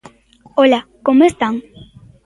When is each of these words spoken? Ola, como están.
Ola, 0.63 0.79
como 1.03 1.19
están. 1.31 1.55